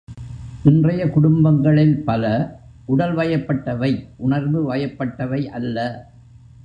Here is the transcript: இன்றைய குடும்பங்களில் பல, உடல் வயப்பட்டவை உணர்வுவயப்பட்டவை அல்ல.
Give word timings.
இன்றைய 0.63 1.09
குடும்பங்களில் 1.09 2.03
பல, 2.03 2.23
உடல் 2.85 3.15
வயப்பட்டவை 3.15 4.07
உணர்வுவயப்பட்டவை 4.27 5.45
அல்ல. 5.45 5.77